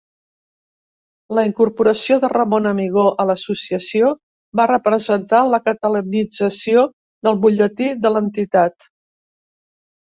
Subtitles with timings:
[1.39, 4.11] La incorporació de Ramon Amigó a l'Associació
[4.61, 6.89] va representar la catalanització
[7.29, 8.93] del butlletí de l'entitat.